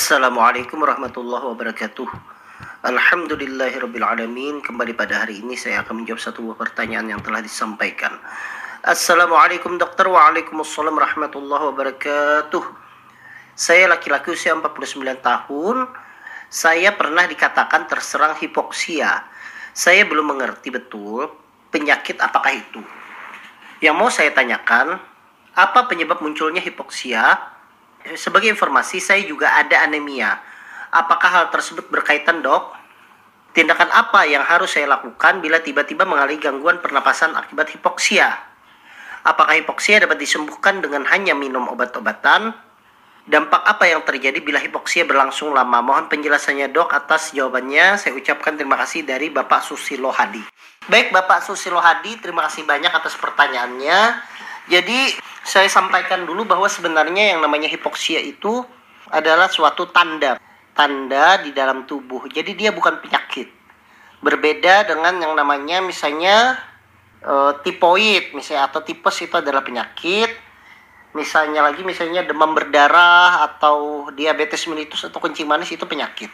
[0.00, 2.08] Assalamualaikum warahmatullahi wabarakatuh.
[2.88, 4.64] Alhamdulillahirrabbilalamin.
[4.64, 8.16] Kembali pada hari ini saya akan menjawab satu pertanyaan yang telah disampaikan.
[8.80, 10.08] Assalamualaikum dokter.
[10.08, 12.64] Waalaikumsalam warahmatullahi wabarakatuh.
[13.52, 15.84] Saya laki-laki usia 49 tahun.
[16.48, 19.28] Saya pernah dikatakan terserang hipoksia.
[19.76, 21.28] Saya belum mengerti betul
[21.68, 22.80] penyakit apakah itu.
[23.84, 24.96] Yang mau saya tanyakan,
[25.52, 27.59] apa penyebab munculnya hipoksia?
[28.16, 30.40] Sebagai informasi, saya juga ada anemia.
[30.90, 32.72] Apakah hal tersebut berkaitan, dok?
[33.50, 38.30] Tindakan apa yang harus saya lakukan bila tiba-tiba mengalami gangguan pernapasan akibat hipoksia?
[39.26, 42.54] Apakah hipoksia dapat disembuhkan dengan hanya minum obat-obatan?
[43.28, 45.84] Dampak apa yang terjadi bila hipoksia berlangsung lama?
[45.84, 48.00] Mohon penjelasannya dok atas jawabannya.
[48.00, 50.40] Saya ucapkan terima kasih dari Bapak Susilo Hadi.
[50.88, 53.98] Baik Bapak Susilo Hadi, terima kasih banyak atas pertanyaannya.
[54.72, 55.14] Jadi
[55.50, 58.62] saya sampaikan dulu bahwa sebenarnya yang namanya hipoksia itu
[59.10, 60.38] adalah suatu tanda.
[60.70, 62.30] Tanda di dalam tubuh.
[62.30, 63.50] Jadi dia bukan penyakit.
[64.22, 66.54] Berbeda dengan yang namanya misalnya
[67.24, 70.30] uh, tipoid misalnya atau tipes itu adalah penyakit
[71.10, 76.30] misalnya lagi misalnya demam berdarah atau diabetes mellitus atau kencing manis itu penyakit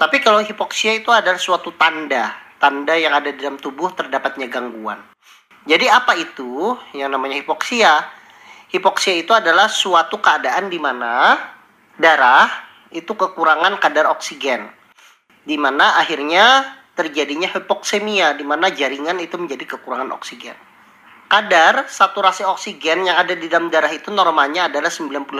[0.00, 4.96] tapi kalau hipoksia itu adalah suatu tanda tanda yang ada di dalam tubuh terdapatnya gangguan
[5.68, 8.00] jadi apa itu yang namanya hipoksia
[8.72, 11.36] hipoksia itu adalah suatu keadaan di mana
[12.00, 12.48] darah
[12.88, 14.72] itu kekurangan kadar oksigen
[15.44, 20.54] di mana akhirnya terjadinya hipoksemia di mana jaringan itu menjadi kekurangan oksigen.
[21.28, 25.32] Kadar saturasi oksigen yang ada di dalam darah itu normalnya adalah 95%.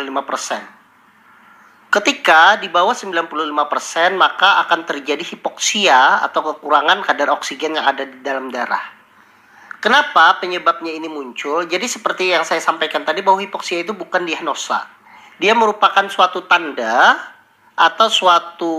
[1.92, 8.16] Ketika di bawah 95% maka akan terjadi hipoksia atau kekurangan kadar oksigen yang ada di
[8.24, 9.01] dalam darah.
[9.82, 11.66] Kenapa penyebabnya ini muncul?
[11.66, 14.86] Jadi seperti yang saya sampaikan tadi bahwa hipoksia itu bukan diagnosa.
[15.42, 17.18] Dia merupakan suatu tanda
[17.74, 18.74] atau suatu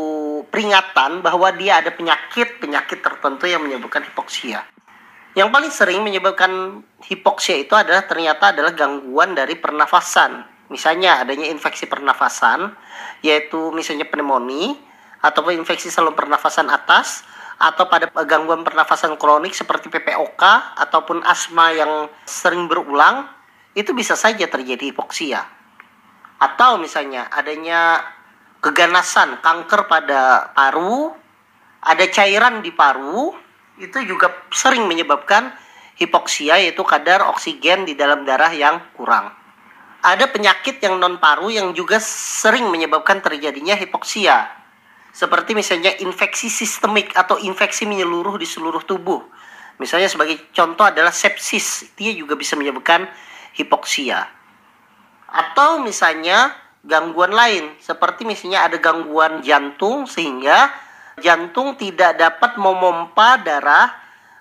[0.48, 4.64] peringatan bahwa dia ada penyakit-penyakit tertentu yang menyebabkan hipoksia.
[5.36, 10.48] Yang paling sering menyebabkan hipoksia itu adalah ternyata adalah gangguan dari pernafasan.
[10.72, 12.72] Misalnya adanya infeksi pernafasan,
[13.20, 14.80] yaitu misalnya pneumonia
[15.20, 17.28] atau infeksi saluran pernafasan atas
[17.64, 20.44] atau pada gangguan pernafasan kronik seperti PPOK
[20.84, 23.24] ataupun asma yang sering berulang
[23.72, 25.48] itu bisa saja terjadi hipoksia.
[26.44, 28.04] Atau misalnya adanya
[28.60, 31.16] keganasan, kanker pada paru,
[31.80, 33.32] ada cairan di paru,
[33.80, 35.56] itu juga sering menyebabkan
[35.96, 39.32] hipoksia yaitu kadar oksigen di dalam darah yang kurang.
[40.04, 44.63] Ada penyakit yang non paru yang juga sering menyebabkan terjadinya hipoksia.
[45.14, 49.22] Seperti misalnya infeksi sistemik atau infeksi menyeluruh di seluruh tubuh.
[49.78, 53.06] Misalnya sebagai contoh adalah sepsis, dia juga bisa menyebabkan
[53.54, 54.26] hipoksia.
[55.30, 60.68] Atau misalnya gangguan lain seperti misalnya ada gangguan jantung sehingga
[61.22, 63.88] jantung tidak dapat memompa darah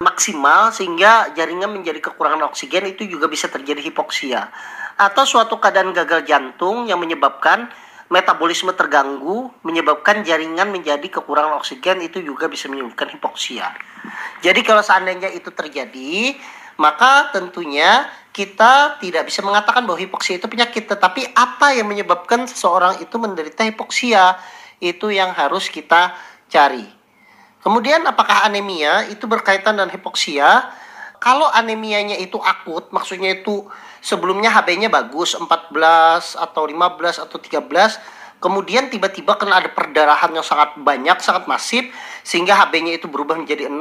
[0.03, 4.51] maksimal sehingga jaringan menjadi kekurangan oksigen itu juga bisa terjadi hipoksia
[4.99, 7.71] atau suatu keadaan gagal jantung yang menyebabkan
[8.13, 13.73] metabolisme terganggu menyebabkan jaringan menjadi kekurangan oksigen itu juga bisa menyebabkan hipoksia.
[14.45, 16.37] Jadi kalau seandainya itu terjadi,
[16.77, 18.05] maka tentunya
[18.37, 23.65] kita tidak bisa mengatakan bahwa hipoksia itu penyakit, tetapi apa yang menyebabkan seseorang itu menderita
[23.65, 24.37] hipoksia
[24.77, 26.13] itu yang harus kita
[26.53, 26.85] cari.
[27.65, 30.69] Kemudian apakah anemia itu berkaitan dengan hipoksia?
[31.23, 33.63] Kalau anemianya itu akut, maksudnya itu
[34.03, 35.47] sebelumnya HB-nya bagus 14
[36.35, 41.95] atau 15 atau 13, kemudian tiba-tiba kena ada perdarahan yang sangat banyak, sangat masif,
[42.27, 43.79] sehingga HB-nya itu berubah menjadi 6,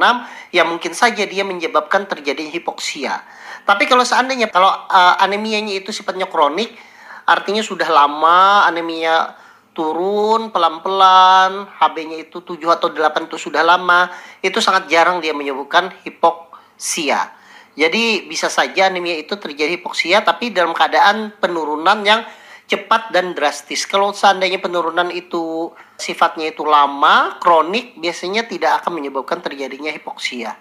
[0.54, 3.18] ya mungkin saja dia menyebabkan terjadinya hipoksia.
[3.66, 6.70] Tapi kalau seandainya kalau uh, anemianya itu sifatnya kronik,
[7.26, 9.34] artinya sudah lama anemia
[9.74, 14.14] turun pelan-pelan, HB-nya itu 7 atau 8 itu sudah lama,
[14.46, 15.90] itu sangat jarang dia menyebabkan
[16.76, 17.30] hipoksia.
[17.72, 22.20] Jadi bisa saja anemia itu terjadi hipoksia tapi dalam keadaan penurunan yang
[22.68, 23.88] cepat dan drastis.
[23.88, 30.52] Kalau seandainya penurunan itu sifatnya itu lama, kronik, biasanya tidak akan menyebabkan terjadinya hipoksia.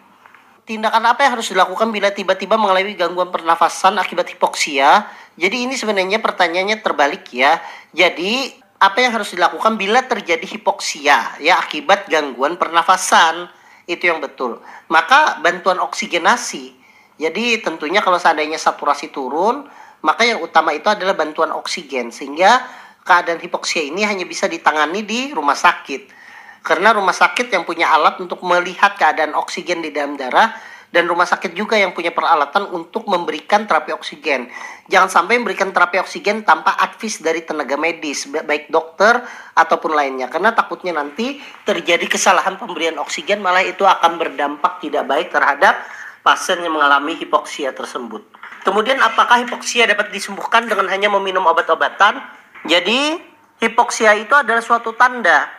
[0.63, 5.04] Tindakan apa yang harus dilakukan bila tiba-tiba mengalami gangguan pernafasan akibat hipoksia?
[5.36, 7.60] Jadi ini sebenarnya pertanyaannya terbalik ya.
[7.92, 13.52] Jadi apa yang harus dilakukan bila terjadi hipoksia ya akibat gangguan pernafasan?
[13.91, 14.63] Itu yang betul.
[14.88, 16.71] Maka bantuan oksigenasi.
[17.19, 19.67] Jadi tentunya kalau seandainya saturasi turun,
[20.01, 22.63] maka yang utama itu adalah bantuan oksigen sehingga
[23.03, 26.23] keadaan hipoksia ini hanya bisa ditangani di rumah sakit.
[26.61, 30.53] Karena rumah sakit yang punya alat untuk melihat keadaan oksigen di dalam darah
[30.91, 34.51] dan rumah sakit juga yang punya peralatan untuk memberikan terapi oksigen.
[34.91, 39.23] Jangan sampai memberikan terapi oksigen tanpa advis dari tenaga medis, baik dokter
[39.55, 40.27] ataupun lainnya.
[40.27, 45.79] Karena takutnya nanti terjadi kesalahan pemberian oksigen, malah itu akan berdampak tidak baik terhadap
[46.21, 48.21] pasien yang mengalami hipoksia tersebut.
[48.61, 52.21] Kemudian apakah hipoksia dapat disembuhkan dengan hanya meminum obat-obatan?
[52.67, 53.17] Jadi
[53.57, 55.49] hipoksia itu adalah suatu tanda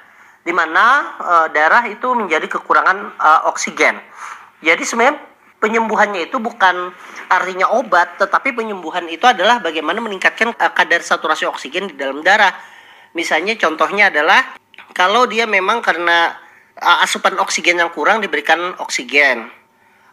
[0.43, 3.99] di mana e, darah itu menjadi kekurangan e, oksigen.
[4.63, 5.19] Jadi sebenarnya
[5.59, 6.95] penyembuhannya itu bukan
[7.31, 12.55] artinya obat, tetapi penyembuhan itu adalah bagaimana meningkatkan uh, kadar saturasi oksigen di dalam darah.
[13.15, 14.57] Misalnya contohnya adalah
[14.95, 16.35] kalau dia memang karena
[16.79, 19.51] uh, asupan oksigen yang kurang diberikan oksigen.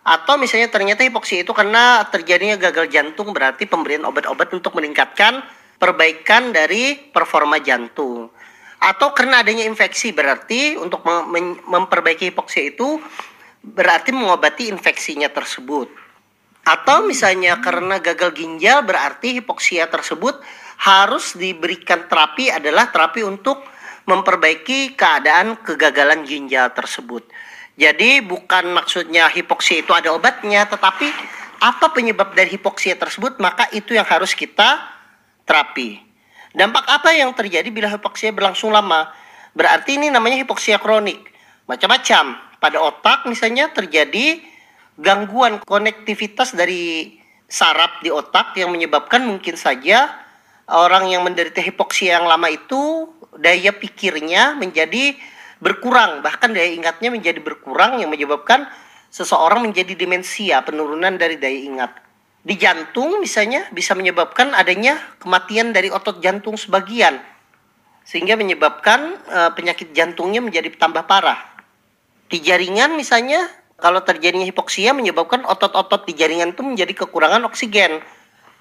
[0.06, 5.44] Atau misalnya ternyata hipoksia itu karena terjadinya gagal jantung berarti pemberian obat-obat untuk meningkatkan
[5.78, 8.32] perbaikan dari performa jantung.
[8.80, 11.04] Atau karena adanya infeksi berarti untuk
[11.68, 13.04] memperbaiki hipoksia itu
[13.64, 15.92] berarti mengobati infeksinya tersebut.
[16.64, 20.38] Atau misalnya karena gagal ginjal berarti hipoksia tersebut
[20.80, 23.64] harus diberikan terapi adalah terapi untuk
[24.08, 27.26] memperbaiki keadaan kegagalan ginjal tersebut.
[27.80, 31.08] Jadi bukan maksudnya hipoksia itu ada obatnya, tetapi
[31.60, 34.84] apa penyebab dari hipoksia tersebut maka itu yang harus kita
[35.48, 36.00] terapi.
[36.52, 39.12] Dampak apa yang terjadi bila hipoksia berlangsung lama?
[39.54, 41.24] Berarti ini namanya hipoksia kronik.
[41.70, 44.44] Macam-macam pada otak misalnya terjadi
[45.00, 47.16] gangguan konektivitas dari
[47.48, 50.12] saraf di otak yang menyebabkan mungkin saja
[50.70, 53.10] orang yang menderita hipoksia yang lama itu
[53.40, 55.18] daya pikirnya menjadi
[55.64, 58.70] berkurang bahkan daya ingatnya menjadi berkurang yang menyebabkan
[59.10, 61.92] seseorang menjadi demensia penurunan dari daya ingat.
[62.40, 67.20] Di jantung misalnya bisa menyebabkan adanya kematian dari otot jantung sebagian
[68.06, 71.49] sehingga menyebabkan uh, penyakit jantungnya menjadi tambah parah
[72.30, 73.50] di jaringan misalnya
[73.80, 78.04] kalau terjadinya hipoksia menyebabkan otot-otot di jaringan itu menjadi kekurangan oksigen.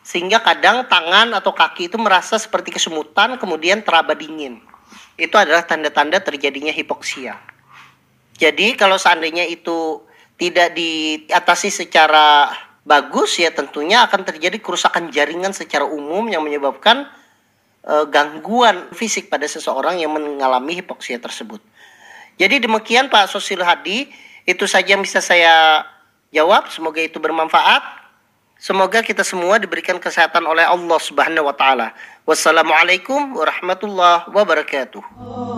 [0.01, 4.63] Sehingga kadang tangan atau kaki itu merasa seperti kesemutan kemudian teraba dingin.
[5.21, 7.37] Itu adalah tanda-tanda terjadinya hipoksia.
[8.39, 10.01] Jadi kalau seandainya itu
[10.39, 12.55] tidak diatasi secara
[12.87, 17.11] bagus ya tentunya akan terjadi kerusakan jaringan secara umum yang menyebabkan
[17.85, 21.61] uh, gangguan fisik pada seseorang yang mengalami hipoksia tersebut.
[22.39, 24.07] Jadi demikian Pak Sosil Hadi,
[24.47, 25.83] itu saja yang bisa saya
[26.31, 26.71] jawab.
[26.71, 27.83] Semoga itu bermanfaat.
[28.59, 31.95] Semoga kita semua diberikan kesehatan oleh Allah Subhanahu wa taala.
[32.27, 35.58] Wassalamualaikum warahmatullahi wabarakatuh.